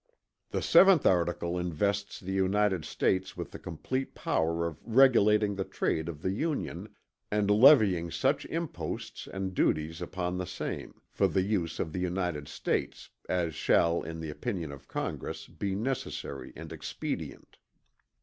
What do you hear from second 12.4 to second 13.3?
States,